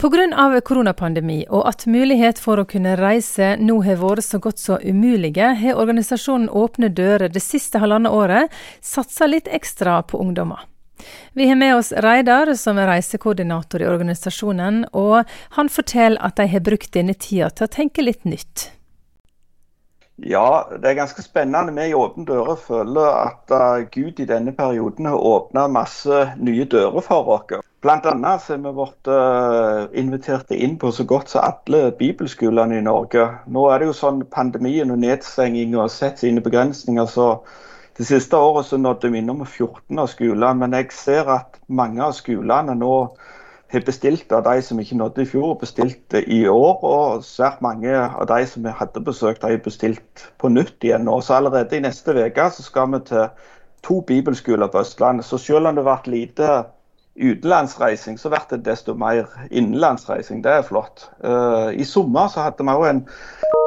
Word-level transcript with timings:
Pga. 0.00 0.60
koronapandemi 0.64 1.42
og 1.52 1.66
at 1.68 1.82
mulighet 1.84 2.38
for 2.40 2.56
å 2.56 2.64
kunne 2.64 2.94
reise 2.96 3.50
nå 3.60 3.82
har 3.84 3.98
vært 4.00 4.24
så 4.24 4.38
godt 4.40 4.58
som 4.58 4.80
umulige, 4.80 5.50
har 5.60 5.76
organisasjonen 5.76 6.48
Åpne 6.48 6.88
dører 6.88 7.28
det 7.28 7.42
siste 7.44 7.82
halvannet 7.82 8.08
året 8.08 8.48
satsa 8.80 9.28
litt 9.28 9.50
ekstra 9.52 10.00
på 10.02 10.16
ungdommer. 10.16 10.64
Vi 11.36 11.48
har 11.48 11.60
med 11.60 11.76
oss 11.76 11.92
Reidar, 11.92 12.54
som 12.56 12.80
er 12.80 12.88
reisekoordinator 12.88 13.84
i 13.84 13.90
organisasjonen, 13.92 14.86
og 14.96 15.28
han 15.58 15.68
forteller 15.68 16.20
at 16.24 16.40
de 16.40 16.48
har 16.48 16.64
brukt 16.64 16.92
denne 16.96 17.12
tida 17.12 17.52
til 17.52 17.68
å 17.68 17.74
tenke 17.76 18.00
litt 18.00 18.24
nytt. 18.24 18.70
Ja, 20.22 20.68
det 20.82 20.84
er 20.84 20.98
ganske 20.98 21.22
spennende. 21.22 21.72
Vi 21.72 21.90
i 21.90 21.94
Åpne 21.96 22.26
dører 22.28 22.56
føler 22.60 23.06
at 23.08 23.52
uh, 23.54 23.86
Gud 23.92 24.20
i 24.20 24.26
denne 24.28 24.52
perioden 24.52 25.06
har 25.08 25.16
åpna 25.16 25.64
masse 25.72 26.18
nye 26.36 26.66
dører 26.68 27.00
for 27.00 27.30
oss. 27.36 27.54
Annet 27.88 28.20
har 28.20 28.60
vi 28.60 28.72
vært 28.76 29.08
uh, 29.08 29.86
invitert 29.96 30.52
inn 30.52 30.76
på 30.78 30.92
så 30.92 31.06
godt 31.08 31.32
som 31.32 31.46
alle 31.48 31.94
bibelskolene 31.96 32.76
i 32.76 32.84
Norge. 32.84 33.24
Nå 33.48 33.64
er 33.70 33.80
det 33.80 33.88
jo 33.88 33.96
sånn 33.96 34.20
pandemien 34.28 34.92
og 34.92 35.00
nedstenging 35.00 35.78
og 35.78 35.88
sett 35.94 36.20
sine 36.20 36.44
begrensninger, 36.44 37.08
så 37.08 37.30
det 37.96 38.04
siste 38.10 38.36
året 38.36 38.68
så 38.68 38.76
nådde 38.76 39.08
vi 39.14 39.22
innom 39.22 39.40
14 39.46 40.04
av 40.04 40.12
skolene. 40.12 40.52
Men 40.60 40.76
jeg 40.76 40.92
ser 40.92 41.32
at 41.32 41.56
mange 41.68 42.04
av 42.04 42.12
skolene 42.18 42.76
nå 42.76 42.94
bestilt 43.86 44.32
av 44.32 44.42
de 44.44 44.62
som 44.62 44.80
ikke 44.82 44.98
nådde 44.98 45.22
i 45.22 45.28
fjor, 45.30 45.54
bestilt 45.60 46.14
i 46.26 46.40
år. 46.48 46.82
Og 46.84 47.24
svært 47.24 47.62
mange 47.62 47.94
av 47.94 48.26
de 48.26 48.42
som 48.46 48.66
vi 48.66 48.74
hadde 48.74 49.04
besøkt, 49.06 49.46
har 49.46 49.62
bestilt 49.62 50.26
på 50.38 50.50
nytt 50.50 50.82
igjen 50.82 51.06
nå. 51.06 51.20
Så 51.22 51.38
allerede 51.38 51.78
i 51.78 51.84
neste 51.84 52.16
uke 52.16 52.50
skal 52.56 52.90
vi 52.94 53.02
til 53.12 53.30
to 53.86 54.00
bibelskoler 54.00 54.66
på 54.66 54.82
Østlandet. 54.82 55.24
Så 55.24 55.38
selv 55.38 55.70
om 55.70 55.76
det 55.78 55.84
har 55.84 55.92
vært 55.92 56.10
lite 56.10 56.50
utenlandsreising, 57.20 58.18
så 58.18 58.30
blir 58.30 58.46
det 58.50 58.64
desto 58.64 58.94
mer 58.94 59.26
innenlandsreising. 59.50 60.42
Det 60.44 60.52
er 60.52 60.62
flott. 60.66 61.10
Uh, 61.24 61.70
I 61.74 61.84
sommer 61.84 62.28
så 62.28 62.44
hadde 62.46 62.64
vi 62.64 62.74
òg 62.74 62.86
en, 62.90 63.02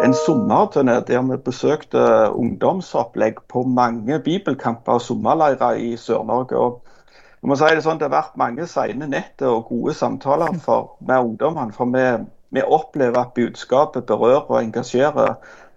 en 0.03 0.15
sommerturné 0.25 0.99
der 1.07 1.21
vi 1.27 1.37
besøkte 1.45 2.31
ungdomsopplegg 2.31 3.43
på 3.51 3.63
mange 3.67 4.19
bibelkamper 4.19 4.97
og 4.97 5.05
sommerleirer 5.05 5.79
i 5.79 5.95
Sør-Norge. 5.97 6.57
og 6.57 6.81
jeg 7.43 7.49
må 7.51 7.57
si 7.59 7.67
Det 7.75 7.83
sånn, 7.83 7.97
det 7.99 8.07
har 8.07 8.13
vært 8.13 8.37
mange 8.39 8.65
sene 8.71 9.07
netter 9.11 9.51
og 9.51 9.65
gode 9.67 9.91
samtaler 9.97 10.55
for, 10.63 10.93
med 11.03 11.25
ungdommene. 11.27 11.75
For 11.75 11.91
vi, 11.91 12.05
vi, 12.55 12.61
opplever 12.63 13.19
at 13.19 13.33
budskapet 13.35 14.05
berører 14.07 14.47
og 14.47 14.61
engasjerer 14.61 15.33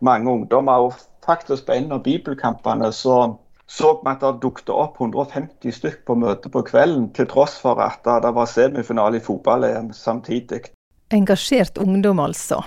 mange 0.07 0.31
ungdommer. 0.31 0.87
og 0.87 0.95
faktisk 1.27 1.67
På 1.67 1.75
en 1.75 1.91
av 1.93 2.05
bibelkampene 2.05 2.93
så 2.95 3.37
så 3.67 3.97
vi 3.99 4.13
at 4.13 4.23
det 4.23 4.45
dukket 4.45 4.71
opp 4.71 5.01
150 5.01 5.75
stykk 5.75 6.05
på 6.07 6.15
møtet 6.15 6.53
på 6.55 6.63
kvelden, 6.63 7.09
til 7.11 7.27
tross 7.27 7.57
for 7.59 7.83
at 7.83 8.07
det 8.07 8.31
var 8.31 8.47
semifinale 8.47 9.19
i 9.19 9.25
fotball-EM 9.27 9.91
samtidig. 9.91 10.69
Engasjert 11.11 11.79
ungdom, 11.83 12.23
altså. 12.23 12.63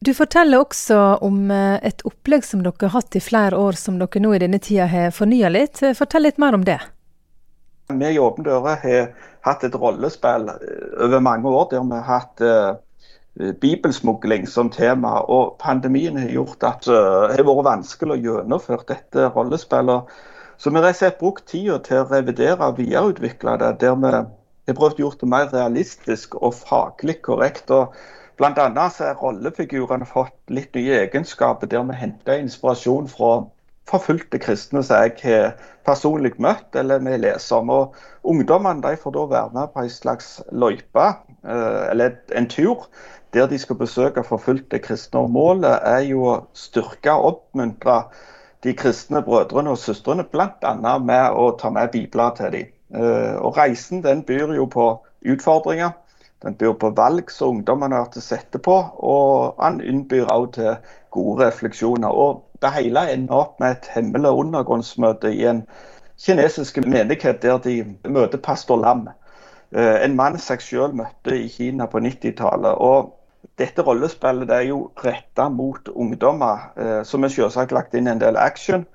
Du 0.00 0.14
forteller 0.16 0.64
også 0.64 0.96
om 1.20 1.50
eh, 1.52 1.76
et 1.84 2.00
opplegg 2.08 2.44
som 2.44 2.64
dere 2.64 2.88
har 2.88 2.96
hatt 2.96 3.20
i 3.20 3.20
flere 3.20 3.60
år, 3.60 3.76
som 3.76 4.00
dere 4.00 4.24
nå 4.24 4.32
i 4.32 4.40
denne 4.40 4.64
tida 4.64 4.88
har 4.88 5.12
fornya 5.12 5.52
litt. 5.52 5.84
Fortell 5.92 6.24
litt 6.24 6.40
mer 6.40 6.56
om 6.56 6.64
det. 6.64 6.80
Vi 7.92 8.10
i 8.14 8.18
Åpne 8.18 8.44
dører 8.46 8.78
har 8.80 9.08
hatt 9.44 9.64
et 9.66 9.74
rollespill 9.76 10.48
eh, 10.48 10.84
over 11.04 11.20
mange 11.20 11.50
år 11.50 11.68
der 11.72 11.82
vi 11.84 11.98
har 11.98 12.06
hatt 12.08 12.44
uh, 12.44 13.50
bibelsmugling 13.60 14.46
som 14.48 14.70
tema. 14.70 15.18
og 15.28 15.56
Pandemien 15.60 16.16
har 16.16 16.30
gjort 16.32 16.64
at 16.64 16.86
det 16.86 17.36
har 17.36 17.44
vært 17.44 17.66
vanskelig 17.66 18.14
å 18.14 18.22
gjennomføre 18.22 18.88
dette 18.88 19.28
rollespillet. 19.34 20.14
Så 20.56 20.70
vi 20.70 20.80
har 20.80 21.18
brukt 21.18 21.46
tida 21.50 21.78
til 21.78 22.00
å 22.00 22.08
revidere 22.08 22.70
og 22.70 22.78
videreutvikle 22.78 23.58
det, 23.60 23.72
der 23.80 23.96
vi 24.00 24.12
har 24.12 24.78
prøvd 24.78 25.00
å 25.00 25.04
gjøre 25.04 25.20
det 25.20 25.28
mer 25.28 25.50
realistisk 25.52 26.36
og 26.40 26.54
faglig 26.54 27.20
korrekt. 27.22 27.70
og 27.70 27.92
så 28.38 29.04
er 29.04 29.18
rollefigurene 29.20 30.06
fått 30.06 30.38
litt 30.48 30.74
nye 30.74 31.02
egenskaper, 31.04 31.66
der 31.66 31.82
vi 31.82 31.94
henter 31.94 32.38
inspirasjon 32.38 33.08
fra 33.08 33.44
forfulgte 33.90 34.40
kristne 34.40 34.82
som 34.82 35.02
jeg 35.04 35.16
har 35.22 35.54
personlig 35.84 36.34
møtt 36.42 36.76
eller 36.78 37.02
vi 37.04 37.18
leser 37.20 37.60
om. 37.60 37.70
Og 37.70 37.96
Ungdommene 38.24 38.82
de 38.84 38.96
får 39.00 39.12
da 39.16 39.24
være 39.30 39.54
med 39.54 39.72
på 39.74 39.84
en 39.84 39.90
slags 39.92 40.28
løype, 40.52 41.08
eh, 41.44 41.82
eller 41.90 42.16
en 42.32 42.48
tur, 42.48 42.86
der 43.34 43.48
de 43.50 43.58
skal 43.58 43.76
besøke 43.76 44.24
forfulgte 44.24 44.78
kristne. 44.78 45.20
Og 45.20 45.30
Målet 45.30 45.80
er 45.82 46.06
jo 46.08 46.24
å 46.30 46.38
styrke 46.56 47.12
og 47.12 47.26
oppmuntre 47.32 48.04
de 48.64 48.72
kristne 48.72 49.20
brødrene 49.22 49.74
og 49.74 49.78
søstrene, 49.78 50.24
bl.a. 50.24 50.98
med 50.98 51.36
å 51.36 51.50
ta 51.60 51.70
med 51.70 51.92
bibler 51.92 52.32
til 52.38 52.54
dem. 52.54 52.72
Eh, 52.94 53.36
og 53.36 53.58
Reisen 53.58 54.02
den 54.04 54.24
byr 54.24 54.54
jo 54.56 54.66
på 54.70 54.88
utfordringer. 55.28 55.92
Den 56.44 56.56
byr 56.60 56.74
på 56.80 56.90
valg 56.96 57.30
som 57.32 57.58
ungdommene 57.58 57.96
har 57.96 58.10
til 58.12 58.22
sette 58.24 58.60
på, 58.60 58.74
og 59.00 59.60
han 59.60 59.80
innbyr 59.80 60.28
også 60.28 60.52
til 60.56 60.96
gode 61.14 61.46
refleksjoner. 61.46 62.08
Og 62.08 62.42
det 62.64 62.72
hele 62.74 63.04
ender 63.12 63.42
opp 63.44 63.60
med 63.60 63.76
et 63.76 63.90
hemmelig 63.94 64.32
undergrunnsmøte 64.44 65.32
i 65.34 65.44
en 65.50 65.62
kinesisk 66.20 66.78
menighet 66.86 67.42
der 67.42 67.58
de 67.58 67.82
møter 68.08 68.38
pastor 68.38 68.80
Lam. 68.80 69.08
Eh, 69.74 70.04
en 70.04 70.16
mann 70.16 70.38
seg 70.38 70.62
selv 70.62 70.94
møtte 70.98 71.34
i 71.36 71.48
Kina 71.50 71.86
på 71.90 72.00
90-tallet. 72.02 72.78
Og 72.78 73.14
dette 73.58 73.82
rollespillet 73.84 74.48
det 74.48 74.56
er 74.56 74.68
jo 74.70 74.80
retta 75.04 75.48
mot 75.50 75.88
ungdommer, 75.92 76.70
eh, 76.76 77.00
som 77.04 77.24
er 77.24 77.34
selvsagt 77.34 77.74
lagt 77.74 77.94
inn 77.94 78.08
en 78.10 78.22
del 78.22 78.38
action, 78.40 78.86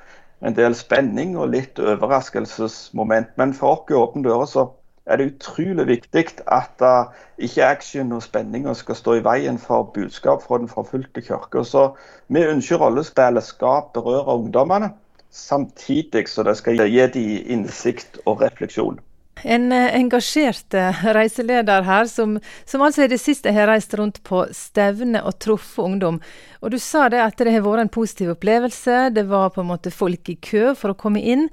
en 0.41 0.55
del 0.55 0.75
spenning 0.75 1.35
og 1.37 1.51
litt 1.53 1.79
overraskelsesmoment. 1.79 3.35
Men 3.37 3.53
for 3.53 3.83
oss 3.83 3.95
Åpne 3.99 4.23
dører 4.23 4.47
så 4.47 4.69
er 5.09 5.17
det 5.17 5.31
utrolig 5.33 5.87
viktig 5.87 6.25
at 6.47 6.83
uh, 6.85 7.09
ikke 7.37 7.65
action 7.65 8.11
og 8.13 8.23
spenninger 8.23 8.73
skal 8.77 8.95
stå 8.95 9.17
i 9.17 9.23
veien 9.25 9.57
for 9.59 9.89
budskap 9.95 10.45
fra 10.45 10.61
den 10.61 10.69
forfulgte 10.69 11.23
kirke. 11.25 11.65
Så 11.65 11.89
vi 12.29 12.45
ønsker 12.45 12.77
rollespillet 12.77 13.43
skal 13.43 13.89
berøre 13.93 14.37
ungdommene, 14.37 14.93
samtidig 15.31 16.27
så 16.29 16.45
det 16.45 16.57
skal 16.61 16.79
gi 16.85 17.07
dem 17.17 17.45
innsikt 17.57 18.21
og 18.25 18.41
refleksjon. 18.45 19.01
En 19.43 19.71
eh, 19.71 19.95
engasjert 19.99 20.73
eh, 20.73 21.03
reiseleder 21.15 21.85
her, 21.87 22.09
som, 22.11 22.37
som 22.65 22.83
altså 22.85 23.05
i 23.05 23.11
det 23.11 23.19
siste 23.21 23.53
har 23.55 23.69
reist 23.71 23.93
rundt 23.99 24.21
på 24.27 24.45
stevne 24.55 25.23
og 25.23 25.37
truffet 25.39 25.83
ungdom. 25.85 26.19
Og 26.59 26.73
du 26.73 26.79
sa 26.81 27.07
det 27.11 27.21
at 27.23 27.39
det 27.39 27.53
har 27.55 27.63
vært 27.63 27.85
en 27.85 27.93
positiv 27.93 28.33
opplevelse. 28.35 29.09
Det 29.15 29.27
var 29.29 29.53
på 29.55 29.63
en 29.63 29.71
måte 29.71 29.93
folk 29.95 30.29
i 30.29 30.35
kø 30.35 30.73
for 30.75 30.91
å 30.91 30.99
komme 30.99 31.23
inn. 31.23 31.47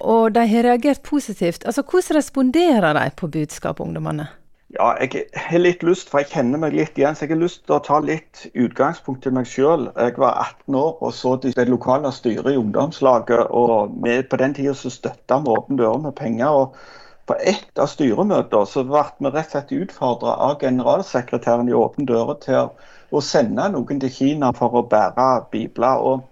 Og 0.00 0.32
de 0.36 0.46
har 0.48 0.70
reagert 0.70 1.04
positivt. 1.04 1.66
Altså, 1.66 1.84
Hvordan 1.84 2.20
responderer 2.20 2.96
de 2.96 3.06
på 3.16 3.28
budskapet, 3.32 3.84
ungdommene? 3.84 4.30
Ja, 4.74 4.90
jeg 4.98 5.28
har 5.38 5.60
litt 5.62 5.84
lyst, 5.86 6.08
for 6.10 6.20
jeg 6.20 6.32
kjenner 6.34 6.58
meg 6.58 6.74
litt 6.74 6.98
igjen, 6.98 7.14
så 7.14 7.24
jeg 7.24 7.36
har 7.36 7.38
lyst 7.44 7.62
til 7.64 7.76
å 7.76 7.84
ta 7.86 8.00
litt 8.02 8.42
utgangspunkt 8.58 9.22
til 9.24 9.32
meg 9.36 9.46
sjøl. 9.46 9.86
Jeg 9.94 10.16
var 10.18 10.40
18 10.42 10.78
år 10.80 10.98
og 11.06 11.14
så 11.14 11.36
det 11.44 11.68
lokale 11.70 12.10
styret 12.12 12.50
i 12.50 12.58
ungdomslaget. 12.58 13.46
og 13.54 13.94
vi, 14.02 14.18
På 14.26 14.40
den 14.42 14.56
tida 14.58 14.74
støtta 14.74 15.38
vi 15.44 15.54
Åpne 15.54 15.78
dører 15.78 16.02
med 16.08 16.16
penger. 16.18 16.48
og 16.50 16.74
på 17.26 17.34
ett 17.34 17.78
av 17.78 17.88
styremøter 17.90 18.68
så 18.70 18.84
ble 18.86 19.02
vi 19.18 19.30
rett 19.34 19.48
og 19.48 19.52
slett 19.54 19.72
utfordra 19.74 20.36
av 20.46 20.60
generalsekretæren 20.62 21.68
i 21.68 21.74
Åpne 21.74 22.06
dører 22.06 22.38
til 22.44 22.68
å 23.10 23.22
sende 23.22 23.66
noen 23.72 24.00
til 24.02 24.12
Kina 24.14 24.52
for 24.54 24.78
å 24.78 24.84
bære 24.86 25.26
bibler. 25.50 26.02
Og 26.06 26.22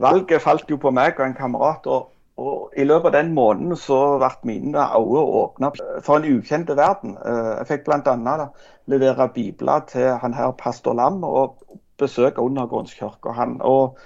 valget 0.00 0.44
falt 0.44 0.68
jo 0.68 0.76
på 0.80 0.92
meg 0.92 1.16
og 1.16 1.26
en 1.26 1.38
kamerat. 1.38 1.86
og, 1.86 2.10
og 2.36 2.76
I 2.76 2.84
løpet 2.84 3.14
av 3.14 3.16
den 3.16 3.32
måneden 3.36 3.80
så 3.80 4.18
ble 4.20 4.30
mine 4.52 4.86
øyne 4.96 5.24
åpna 5.42 5.72
for 6.04 6.18
en 6.18 6.28
ukjent 6.36 6.68
verden. 6.76 7.16
Eh, 7.24 7.52
jeg 7.58 7.70
fikk 7.72 7.88
bl.a. 7.88 8.48
levere 8.92 9.28
bibler 9.34 9.84
til 9.88 10.16
han 10.20 10.36
her 10.36 10.52
pastor 10.52 10.96
Lam 11.00 11.24
og 11.24 11.56
besøke 12.00 12.44
undergrunnskirka. 12.44 13.32
Og 13.64 13.96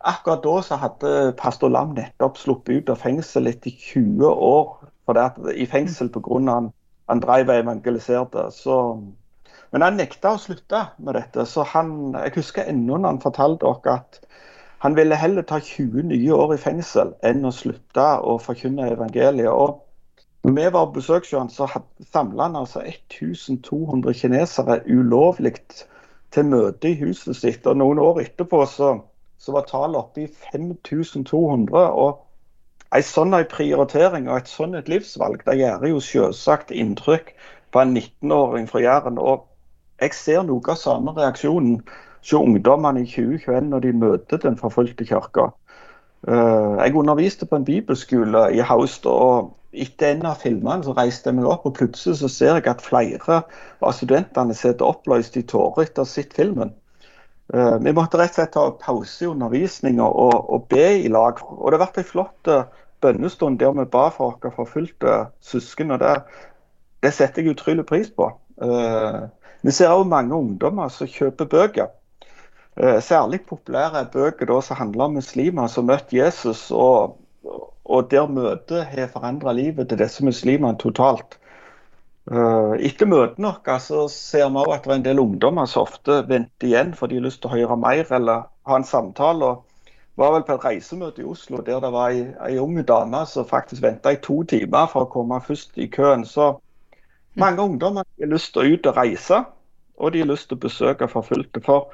akkurat 0.00 0.42
da 0.42 0.60
så 0.66 0.82
hadde 0.82 1.34
pastor 1.38 1.70
Lam 1.70 1.94
nettopp 1.94 2.38
sluppet 2.38 2.82
ut 2.82 2.90
av 2.90 3.02
fengsel 3.02 3.50
etter 3.50 3.70
20 3.70 4.26
år 4.26 4.80
for 5.10 5.18
det 5.18 5.56
i 5.58 5.66
fengsel 5.66 6.10
pga. 6.14 6.38
han, 6.50 6.70
han 7.08 7.20
drev 7.20 7.48
og 7.48 7.58
evangeliserte. 7.64 8.46
Så, 8.54 8.76
men 9.72 9.82
han 9.82 9.98
nekta 9.98 10.34
å 10.36 10.38
slutte 10.40 10.86
med 10.98 11.14
dette. 11.18 11.46
så 11.46 11.66
han, 11.74 12.14
Jeg 12.14 12.36
husker 12.36 12.68
ennå 12.70 12.96
når 12.96 13.08
han 13.08 13.22
fortalte 13.22 13.66
oss 13.66 13.86
at 13.86 14.20
han 14.80 14.96
ville 14.96 15.16
heller 15.16 15.42
ta 15.42 15.58
20 15.60 16.06
nye 16.08 16.32
år 16.32 16.54
i 16.54 16.60
fengsel 16.62 17.12
enn 17.26 17.44
å 17.44 17.52
slutte 17.52 18.06
å 18.24 18.38
forkynne 18.40 18.88
evangeliet. 18.94 19.50
og 19.50 19.86
når 20.42 20.52
vi 20.56 20.72
var 20.72 20.86
på 20.86 20.92
besøk 20.92 21.26
så 21.26 21.66
samla 22.12 22.46
han 22.46 22.56
altså 22.56 22.80
1200 22.80 24.14
kinesere 24.14 24.80
ulovlig 24.88 25.52
til 26.32 26.44
møte 26.48 26.88
i 26.88 26.96
huset 27.02 27.36
sitt. 27.36 27.66
og 27.66 27.76
Noen 27.76 27.98
år 27.98 28.22
etterpå 28.22 28.64
så, 28.66 28.94
så 29.36 29.52
var 29.52 29.68
tallet 29.68 30.00
oppe 30.00 30.22
i 30.22 30.30
5200. 30.52 31.76
og 31.92 32.24
en 32.90 33.06
sånn 33.06 33.36
prioritering 33.50 34.28
og 34.28 34.40
et 34.40 34.50
sånn 34.50 34.74
livsvalg 34.90 35.44
det 35.46 35.58
gjør 35.60 35.86
jo 35.92 36.00
selvsagt 36.02 36.72
inntrykk 36.74 37.32
på 37.70 37.82
en 37.82 37.94
19-åring 37.94 38.66
fra 38.70 38.82
Jæren. 38.82 39.18
Og 39.18 39.46
jeg 40.02 40.16
ser 40.16 40.42
noe 40.46 40.72
av 40.72 40.80
samme 40.80 41.14
reaksjonen 41.14 41.78
hos 41.84 42.32
ungdommene 42.36 43.04
i 43.04 43.08
2021 43.08 43.70
når 43.70 43.86
de 43.86 43.94
møter 44.02 44.42
den 44.42 44.58
forfulgte 44.58 45.06
kirka. 45.06 45.50
Eh, 46.28 46.74
jeg 46.82 46.96
underviste 46.98 47.46
på 47.46 47.60
en 47.60 47.64
bibelskole 47.64 48.48
i 48.56 48.60
Haust, 48.60 49.06
og 49.06 49.54
etter 49.72 50.16
en 50.16 50.26
av 50.32 50.42
filmene 50.42 50.84
så 50.84 50.96
reiste 50.98 51.30
jeg 51.30 51.38
meg 51.38 51.48
opp, 51.48 51.64
og 51.70 51.78
plutselig 51.78 52.18
så 52.20 52.28
ser 52.32 52.58
jeg 52.58 52.68
at 52.72 52.84
flere 52.84 53.40
av 53.80 53.94
studentene 53.96 54.56
sitter 54.56 54.90
oppløst 54.90 55.38
i 55.38 55.46
tårer 55.46 55.86
etter 55.86 56.02
å 56.02 56.08
ha 56.08 56.10
sett 56.10 56.34
filmen. 56.36 56.74
Uh, 57.54 57.78
vi 57.82 57.92
måtte 57.96 58.18
rett 58.20 58.30
og 58.30 58.38
slett 58.38 58.52
ta 58.54 58.66
pause 58.78 59.24
i 59.24 59.28
undervisninga 59.30 60.06
og, 60.06 60.36
og, 60.54 60.68
be 60.70 60.86
i 61.02 61.08
lag. 61.10 61.40
Og 61.50 61.66
det 61.66 61.78
har 61.78 61.86
vært 61.86 61.98
en 62.02 62.06
flott 62.06 62.50
uh, 62.50 62.68
bønnestund 63.02 63.58
der 63.58 63.74
vi 63.74 63.86
ba 63.90 64.04
for 64.14 64.36
våre 64.36 64.52
forfulgte 64.54 65.16
søsken. 65.42 65.90
og 65.90 66.02
det, 66.02 66.14
det, 67.02 67.12
setter 67.16 67.42
jeg 67.42 67.56
utrolig 67.56 67.86
pris 67.88 68.12
på. 68.12 68.28
Vi 69.64 69.72
ser 69.72 69.92
òg 69.94 70.04
mange 70.08 70.36
ungdommer 70.36 70.92
som 70.92 71.08
kjøper 71.08 71.48
bøker. 71.48 71.88
Særlig 73.00 73.40
populære 73.48 74.04
bøker 74.12 74.48
da, 74.48 74.58
som 74.60 74.76
handler 74.76 75.06
om 75.08 75.16
muslimer 75.16 75.72
som 75.72 75.88
møtte 75.88 76.18
Jesus, 76.18 76.66
og, 76.70 77.16
og 77.88 78.10
der 78.12 78.28
møtet 78.28 78.84
har 78.92 79.08
forandra 79.12 79.56
livet 79.56 79.88
til 79.88 80.00
disse 80.00 80.24
muslimene 80.24 80.76
totalt. 80.80 81.39
Eh, 82.28 82.74
etter 82.86 83.08
møtene 83.08 83.54
våre 83.56 83.78
så 83.80 84.04
ser 84.12 84.50
vi 84.52 84.66
at 84.68 84.84
det 84.84 84.92
er 84.92 84.98
en 84.98 85.08
del 85.08 85.22
ungdommer 85.22 85.66
som 85.70 85.86
ofte 85.88 86.20
venter 86.28 86.68
igjen 86.68 86.92
for 86.98 87.08
de 87.08 87.16
har 87.18 87.24
lyst 87.26 87.40
til 87.42 87.50
å 87.50 87.56
høre 87.56 87.80
mer 87.80 88.12
eller 88.12 88.46
ha 88.68 88.76
en 88.76 88.86
samtale. 88.86 89.54
og 89.54 89.66
var 90.20 90.34
vel 90.34 90.44
på 90.44 90.56
et 90.58 90.64
reisemøte 90.66 91.22
i 91.22 91.28
Oslo 91.28 91.62
der 91.64 91.80
det 91.80 91.92
var 91.94 92.12
ei, 92.12 92.26
ei 92.44 92.58
ung 92.60 92.76
dame 92.86 93.22
som 93.26 93.46
faktisk 93.48 93.82
venta 93.82 94.12
i 94.12 94.20
to 94.20 94.42
timer 94.44 94.90
for 94.92 95.06
å 95.06 95.12
komme 95.12 95.38
først 95.40 95.78
i 95.80 95.86
køen. 95.88 96.26
Så 96.28 96.52
mange 97.40 97.62
ungdommer 97.62 98.04
har 98.04 98.32
lyst 98.32 98.52
til 98.52 98.62
å 98.62 98.74
ut 98.74 98.90
og 98.90 98.98
reise, 99.00 99.44
og 99.96 100.12
de 100.12 100.20
har 100.20 100.28
lyst 100.28 100.50
til 100.50 100.58
å 100.58 100.64
besøke 100.66 101.08
forfulgte. 101.08 101.62
For 101.64 101.88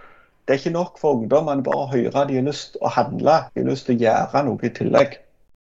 det 0.47 0.57
er 0.57 0.61
ikke 0.63 0.75
nok 0.75 0.99
for 0.99 1.21
ungdommene 1.21 1.63
bare 1.67 1.85
å 1.85 1.93
høre, 1.93 2.27
de 2.27 2.41
har 2.41 2.49
lyst 2.49 2.75
til 2.75 2.83
å 2.83 2.93
handle. 2.97 3.39
De 3.55 3.63
har 3.63 3.71
lyst 3.71 3.87
til 3.87 3.97
å 3.97 4.03
gjøre 4.03 4.45
noe 4.49 4.67
i 4.67 4.75
tillegg. 4.81 5.19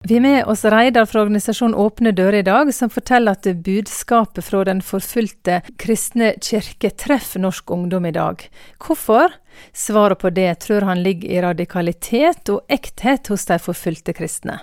Vi 0.07 0.17
er 0.17 0.21
med 0.21 0.45
oss 0.45 0.65
Reidar 0.69 1.07
fra 1.09 1.23
organisasjonen 1.25 1.75
Åpne 1.81 2.11
dører 2.13 2.43
i 2.43 2.45
dag, 2.45 2.69
som 2.77 2.91
forteller 2.93 3.39
at 3.39 3.47
budskapet 3.65 4.45
fra 4.45 4.59
den 4.69 4.83
forfulgte 4.85 5.63
kristne 5.81 6.35
kirke 6.45 6.91
treffer 6.93 7.41
norsk 7.41 7.73
ungdom 7.73 8.05
i 8.05 8.13
dag. 8.13 8.45
Hvorfor? 8.85 9.33
Svaret 9.73 10.21
på 10.21 10.29
det 10.37 10.51
tror 10.67 10.85
han 10.85 11.01
ligger 11.01 11.31
i 11.33 11.41
radikalitet 11.41 12.53
og 12.53 12.69
ekthet 12.69 13.33
hos 13.33 13.49
de 13.49 13.57
forfulgte 13.57 14.13
kristne. 14.13 14.59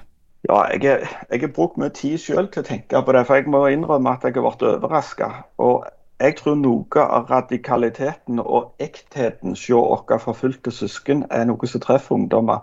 Ja, 0.45 0.61
jeg 0.77 1.41
har 1.41 1.55
brukt 1.55 1.81
mye 1.81 1.89
tid 1.89 2.21
selv 2.21 2.53
til 2.53 2.61
å 2.61 2.69
tenke 2.69 3.01
på 3.01 3.17
det, 3.17 3.25
for 3.25 3.41
jeg 3.41 3.49
må 3.49 3.63
innrømme 3.73 4.13
at 4.13 4.29
jeg 4.29 4.37
har 4.37 4.45
vært 4.45 4.67
overraska. 4.75 5.31
Og 5.57 5.87
jeg 6.21 6.37
tror 6.37 6.61
noe 6.61 7.07
av 7.17 7.33
radikaliteten 7.33 8.37
og 8.45 8.75
ektheten 8.77 9.55
hos 9.55 9.65
våre 9.73 10.21
forfulgte 10.21 10.69
søsken 10.69 11.25
er 11.33 11.49
noe 11.49 11.65
som 11.65 11.81
treffer 11.81 12.19
ungdommer. 12.19 12.61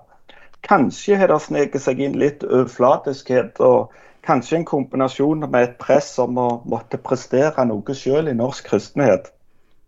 Kanskje 0.69 1.17
har 1.17 1.31
det 1.33 1.41
sneket 1.41 1.81
seg 1.81 2.01
inn 2.05 2.17
litt 2.21 2.43
overflatiskhet, 2.45 3.57
og 3.65 3.95
kanskje 4.29 4.59
en 4.59 4.67
kombinasjon 4.69 5.47
med 5.47 5.63
et 5.63 5.79
press 5.81 6.11
om 6.21 6.37
å 6.37 6.49
måtte 6.69 7.01
prestere 7.01 7.65
noe 7.71 7.97
selv 7.97 8.29
i 8.29 8.37
norsk 8.37 8.69
kristenhet. 8.69 9.31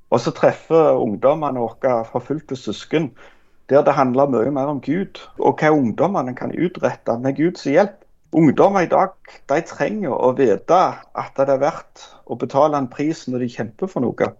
Og 0.08 0.22
så 0.24 0.32
treffer 0.34 0.96
ungdommene 0.96 1.60
våre 1.60 1.98
forfulgte 2.08 2.56
søsken, 2.56 3.10
der 3.68 3.84
det 3.86 3.94
handler 3.94 4.32
mye 4.32 4.50
mer 4.56 4.72
om 4.72 4.80
Gud, 4.82 5.20
og 5.38 5.60
hva 5.60 5.70
ungdommene 5.76 6.32
kan 6.38 6.56
utrette 6.56 7.18
med 7.20 7.36
Guds 7.36 7.68
hjelp. 7.68 8.00
Ungdommer 8.32 8.86
i 8.86 8.90
dag 8.90 9.12
de 9.52 9.60
trenger 9.66 10.14
å 10.14 10.32
vite 10.38 10.80
at 11.12 11.36
det 11.36 11.50
er 11.50 11.60
verdt 11.60 12.08
å 12.24 12.40
betale 12.40 12.78
en 12.78 12.88
pris 12.88 13.26
når 13.28 13.44
de 13.44 13.52
kjemper 13.52 13.90
for 13.90 14.06
noe. 14.06 14.32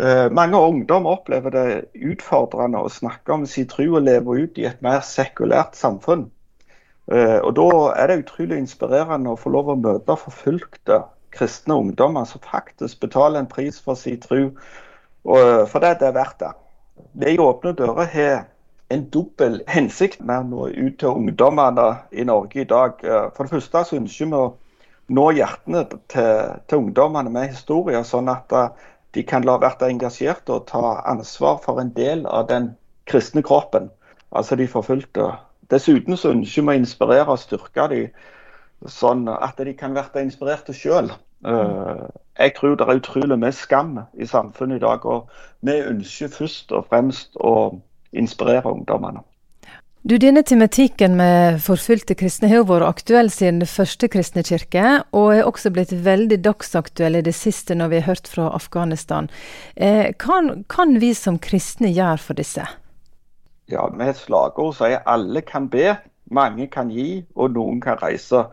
Eh, 0.00 0.30
mange 0.32 0.56
ungdom 0.56 1.06
opplever 1.06 1.52
det 1.52 1.64
utfordrende 1.92 2.80
å 2.80 2.88
snakke 2.88 3.34
om 3.34 3.42
sin 3.46 3.68
tro 3.68 3.90
og 3.98 4.06
leve 4.06 4.38
ut 4.40 4.56
i 4.56 4.64
et 4.64 4.80
mer 4.84 5.02
sekulært 5.04 5.76
samfunn. 5.76 6.30
Eh, 7.12 7.38
og 7.44 7.52
Da 7.54 7.66
er 8.00 8.06
det 8.06 8.22
utrolig 8.22 8.56
inspirerende 8.56 9.34
å 9.34 9.36
få 9.36 9.52
lov 9.52 9.68
å 9.68 9.76
møte 9.76 10.16
forfulgte 10.16 11.02
kristne 11.32 11.76
ungdommer 11.76 12.24
som 12.24 12.40
faktisk 12.40 13.00
betaler 13.00 13.40
en 13.40 13.50
pris 13.50 13.80
for 13.80 13.94
sin 13.94 14.20
tro, 14.20 14.46
eh, 14.46 15.66
for 15.66 15.78
det, 15.78 15.98
det 16.00 16.08
er 16.08 16.16
verdt 16.16 16.40
det. 16.40 16.52
Vi 17.12 17.36
Åpne 17.36 17.74
dører 17.76 18.08
har 18.08 18.46
en 18.88 19.04
dobbel 19.10 19.60
hensikt 19.68 20.24
med 20.24 20.40
å 20.40 20.48
nå 20.48 20.68
ut 20.68 20.98
til 20.98 21.08
ungdommene 21.08 21.98
i 22.12 22.24
Norge 22.24 22.60
i 22.60 22.64
dag. 22.68 23.00
For 23.00 23.44
det 23.44 23.50
første 23.50 23.84
så 23.84 23.96
ønsker 23.96 24.26
vi 24.26 24.36
å 24.36 24.52
nå 25.08 25.30
hjertene 25.32 25.86
til, 26.08 26.58
til 26.68 26.78
ungdommene 26.78 27.32
med 27.32 27.48
historier, 27.48 28.04
sånn 28.04 28.28
at 28.28 28.52
de 29.14 29.22
kan 29.22 29.44
la 29.44 29.58
være 29.60 29.90
engasjerte 29.90 30.54
og 30.54 30.66
ta 30.70 31.00
ansvar 31.10 31.60
for 31.64 31.80
en 31.80 31.92
del 31.96 32.26
av 32.26 32.48
den 32.48 32.72
kristne 33.06 33.42
kroppen, 33.42 33.90
altså 34.32 34.56
de 34.56 34.68
forfulgte. 34.68 35.32
Dessuten 35.70 36.16
så 36.16 36.32
ønsker 36.32 36.62
vi 36.62 36.74
å 36.74 36.80
inspirere 36.80 37.34
og 37.34 37.40
styrke 37.40 37.88
dem, 37.92 38.08
sånn 38.88 39.28
at 39.28 39.60
de 39.60 39.74
kan 39.78 39.94
være 39.94 40.24
inspirerte 40.24 40.74
sjøl. 40.76 41.12
Eh, 41.46 42.06
jeg 42.38 42.54
tror 42.56 42.76
det 42.76 42.86
er 42.88 43.00
utrolig 43.00 43.38
mye 43.38 43.54
skam 43.54 43.98
i 44.14 44.26
samfunnet 44.26 44.80
i 44.80 44.84
dag, 44.84 45.04
og 45.06 45.28
vi 45.60 45.78
ønsker 45.82 46.32
først 46.32 46.72
og 46.72 46.88
fremst 46.90 47.36
å 47.36 47.54
inspirere 48.12 48.72
ungdommene. 48.72 49.22
Du, 50.02 50.16
Denne 50.18 50.42
tematikken 50.42 51.12
med 51.14 51.60
forfulgte 51.62 52.16
kristne 52.18 52.48
har 52.50 52.64
vært 52.66 52.82
aktuell 52.88 53.28
siden 53.30 53.60
det 53.62 53.68
første 53.70 54.08
kristne 54.10 54.42
kirke, 54.42 55.04
og 55.14 55.28
er 55.30 55.46
også 55.46 55.70
blitt 55.70 55.92
veldig 55.94 56.40
dagsaktuell 56.42 57.20
i 57.20 57.22
det 57.22 57.36
siste 57.38 57.76
når 57.78 57.92
vi 57.92 58.00
har 58.00 58.08
hørt 58.08 58.26
fra 58.26 58.48
Afghanistan. 58.50 59.28
Eh, 59.76 60.10
kan, 60.18 60.64
kan, 60.66 60.96
vi 60.98 61.12
som 61.14 61.38
kristne 61.38 61.92
gjøre 61.94 62.18
for 62.18 62.34
disse? 62.34 62.66
Ja, 63.70 63.84
Med 63.94 64.10
et 64.10 64.18
slagord 64.18 64.74
sier 64.80 65.06
alle 65.06 65.44
kan 65.46 65.68
be, 65.70 65.94
mange 66.34 66.66
kan 66.66 66.90
gi, 66.90 67.22
og 67.38 67.54
noen 67.54 67.78
kan 67.84 68.02
reise. 68.02 68.48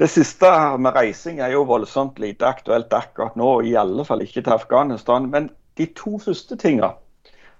Det 0.00 0.08
siste 0.08 0.54
med 0.80 0.96
reising 0.96 1.42
er 1.44 1.52
jo 1.52 1.66
voldsomt 1.68 2.16
lite 2.16 2.48
aktuelt 2.48 2.96
akkurat 2.96 3.36
nå, 3.36 3.58
i 3.60 3.76
alle 3.76 4.08
fall 4.08 4.24
ikke 4.24 4.40
til 4.40 4.56
Afghanistan. 4.56 5.28
Men 5.28 5.52
de 5.76 5.92
to 6.00 6.16
første 6.16 6.56
tingene 6.56 6.94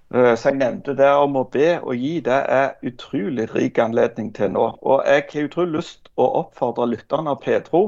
som 0.09 0.49
jeg 0.49 0.57
nevnte 0.57 0.95
det 0.97 1.09
om 1.21 1.35
å 1.37 1.45
be 1.53 1.75
og 1.79 1.93
gi, 1.95 2.15
det 2.25 2.37
er 2.49 2.71
utrolig 2.85 3.45
rik 3.53 3.77
anledning 3.77 4.31
til 4.33 4.53
nå. 4.55 4.63
Og 4.81 5.03
jeg 5.05 5.27
har 5.33 5.49
utrolig 5.49 5.75
lyst 5.77 6.09
å 6.17 6.25
oppfordre 6.41 6.87
lytterne 6.89 7.35
av 7.35 7.43
Petro 7.43 7.83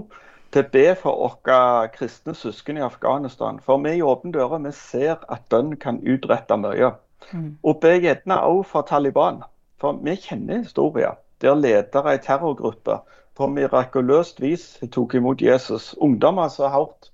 til 0.53 0.65
å 0.65 0.71
be 0.73 0.83
for 0.99 1.17
våre 1.23 1.87
kristne 1.95 2.35
søsken 2.37 2.77
i 2.77 2.85
Afghanistan. 2.85 3.57
For 3.65 3.81
vi 3.81 3.95
i 3.97 4.03
Åpne 4.05 4.35
dører 4.35 4.61
vi 4.67 4.73
ser 4.77 5.23
at 5.33 5.47
bønn 5.49 5.73
kan 5.81 6.01
utrette 6.03 6.57
mye. 6.61 6.91
Mm. 7.31 7.57
Og 7.63 7.81
be 7.81 7.95
gjerne 7.97 8.37
òg 8.45 8.65
for 8.69 8.85
Taliban. 8.85 9.41
For 9.81 9.97
vi 10.05 10.17
kjenner 10.19 10.61
historier 10.61 11.17
der 11.41 11.57
ledere 11.57 12.13
i 12.13 12.21
terrorgrupper 12.21 13.01
på 13.37 13.47
mirakuløst 13.49 14.41
vis 14.43 14.75
tok 14.93 15.15
imot 15.17 15.41
Jesus. 15.41 15.95
Ungdommer 15.97 16.51
som 16.53 16.69
har 16.69 16.77
hørt 16.77 17.09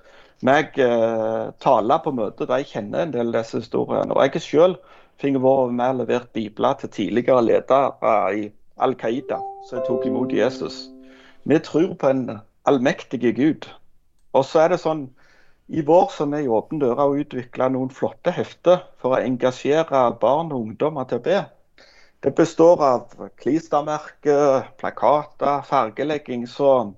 meg 0.46 0.78
eh, 0.82 1.50
tale 1.64 1.98
på 2.04 2.14
møter 2.14 2.50
der 2.50 2.62
jeg 2.62 2.72
kjenner 2.76 3.06
en 3.06 3.14
del 3.16 3.32
av 3.32 3.40
disse 3.40 3.62
historiene. 3.64 4.14
Og 4.14 4.22
jeg 4.24 4.36
har 4.36 4.46
selv 4.46 4.98
fikk 5.22 5.40
vært 5.42 5.74
med 5.74 5.94
og 5.96 6.02
levert 6.04 6.30
bibler 6.38 6.78
til 6.78 6.94
tidligere 6.94 7.46
ledere 7.46 8.22
i 8.38 8.48
Al 8.78 8.94
Qaida 9.00 9.40
som 9.70 9.82
tok 9.88 10.06
imot 10.06 10.34
Jesus. 10.34 10.86
Vi 11.50 11.58
tror 11.66 11.96
på 11.98 12.12
en 12.12 12.40
allmektig 12.70 13.34
Gud. 13.36 13.70
Og 14.38 14.46
så 14.46 14.66
er 14.66 14.76
det 14.76 14.84
sånn 14.84 15.08
i 15.68 15.82
vår 15.84 16.12
som 16.16 16.32
er 16.36 16.46
i 16.46 16.52
Åpne 16.52 16.80
dører 16.80 17.02
har 17.02 17.22
utvikla 17.22 17.68
noen 17.74 17.90
flotte 17.92 18.32
hefter 18.32 18.86
for 19.02 19.16
å 19.16 19.20
engasjere 19.20 20.06
barn 20.22 20.54
og 20.56 20.62
ungdommer 20.70 21.08
til 21.10 21.20
å 21.20 21.26
be. 21.26 21.40
Det 22.24 22.32
består 22.38 22.82
av 22.82 23.26
klistremerker, 23.42 24.70
plakater, 24.80 25.66
fargelegging. 25.68 26.48
Så, 26.48 26.94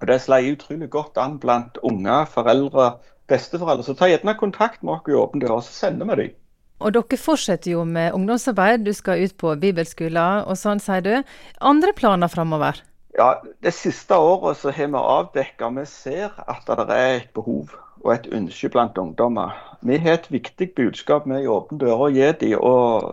og 0.00 0.10
det 0.10 0.20
slår 0.22 0.52
utrolig 0.52 0.90
godt 0.90 1.18
an 1.18 1.38
blant 1.42 1.78
unge, 1.82 2.18
foreldre, 2.32 2.90
besteforeldre. 3.30 3.86
Så 3.86 3.96
ta 3.98 4.08
gjerne 4.10 4.36
kontakt 4.38 4.82
med 4.82 4.98
oss 4.98 5.10
i 5.10 5.16
Åpne 5.18 5.42
dører, 5.44 5.64
så 5.64 5.74
sender 5.86 6.10
vi 6.12 6.20
dem. 6.22 6.36
Og 6.78 6.94
dere 6.94 7.18
fortsetter 7.18 7.72
jo 7.72 7.82
med 7.84 8.14
ungdomsarbeid, 8.14 8.84
du 8.86 8.92
skal 8.94 9.24
ut 9.26 9.34
på 9.40 9.56
bibelskoler 9.58 10.46
og 10.46 10.58
sånn, 10.60 10.78
sier 10.82 11.02
du. 11.02 11.14
Andre 11.58 11.90
planer 11.98 12.30
framover? 12.30 12.78
Ja, 13.18 13.40
Det 13.62 13.74
siste 13.74 14.14
året 14.14 14.60
så 14.60 14.70
har 14.70 14.86
vi 14.92 15.02
avdekka 15.02 15.72
vi 15.74 15.84
ser 15.90 16.30
at 16.46 16.70
det 16.70 16.94
er 16.94 17.16
et 17.16 17.32
behov 17.34 17.74
og 18.04 18.12
et 18.14 18.28
ønske 18.30 18.70
blant 18.70 18.98
ungdommer. 18.98 19.56
Vi 19.82 19.98
har 19.98 20.20
et 20.20 20.30
viktig 20.30 20.70
budskap 20.76 21.26
med 21.26 21.42
i 21.42 21.50
Åpne 21.50 21.80
dører 21.82 22.04
å 22.06 22.12
gi 22.14 22.30
dem, 22.44 22.54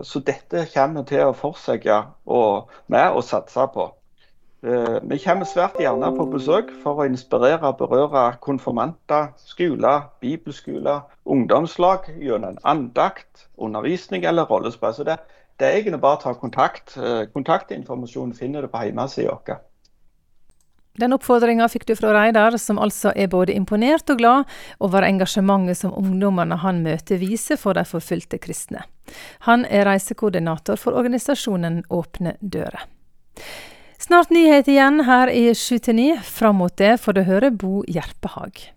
så 0.06 0.22
dette 0.22 0.62
kommer 0.70 1.02
vi 1.02 1.16
til 1.16 1.26
å 1.26 1.34
fortsette 1.34 1.98
med 2.86 3.18
å 3.18 3.22
satse 3.26 3.66
på. 3.74 3.90
Eh, 4.66 4.96
vi 5.06 5.18
kommer 5.22 5.46
svært 5.46 5.76
gjerne 5.78 6.08
på 6.16 6.24
besøk 6.32 6.72
for 6.82 6.98
å 6.98 7.04
inspirere 7.06 7.68
og 7.68 7.76
berøre 7.78 8.22
konfirmanter, 8.42 9.28
skoler, 9.38 10.08
bibelskoler, 10.24 11.04
ungdomslag 11.22 12.08
gjennom 12.18 12.56
en 12.56 12.58
andakt, 12.66 13.46
undervisning 13.62 14.26
eller 14.26 14.48
rollespill. 14.50 14.96
Så 14.96 15.06
det, 15.06 15.20
det, 15.60 15.68
er 15.68 15.78
egentlig 15.78 16.00
bare 16.02 16.18
å 16.18 16.22
ta 16.24 16.32
kontakt. 16.34 16.96
Kontaktinformasjonen 16.96 17.30
kontaktinformasjon 17.36 18.34
finner 18.34 18.66
du 18.66 18.72
på 18.72 18.82
hjemmesida 18.88 19.36
vår. 19.36 19.62
Den 20.96 21.14
oppfordringa 21.14 21.68
fikk 21.70 21.86
du 21.86 21.94
fra 21.94 22.16
Reidar, 22.16 22.56
som 22.58 22.80
altså 22.82 23.12
er 23.14 23.30
både 23.30 23.54
imponert 23.54 24.10
og 24.10 24.18
glad 24.18 24.58
over 24.82 25.06
engasjementet 25.06 25.78
som 25.78 25.94
ungdommene 25.94 26.58
han 26.64 26.82
møter 26.82 27.20
viser 27.22 27.60
for 27.60 27.76
de 27.76 27.84
forfulgte 27.86 28.40
kristne. 28.42 28.82
Han 29.46 29.68
er 29.68 29.86
reisekoordinator 29.92 30.80
for 30.80 30.98
organisasjonen 30.98 31.84
Åpne 31.92 32.34
dører. 32.40 32.88
Snart 33.98 34.30
nyhet 34.30 34.68
igjen 34.68 35.00
her 35.08 35.30
i 35.32 35.50
7-9. 35.56 36.20
Fram 36.22 36.60
mot 36.60 36.76
det 36.76 36.98
får 37.00 37.16
du 37.16 37.22
høre 37.24 37.50
Bo 37.50 37.82
Gjerpehag. 37.88 38.75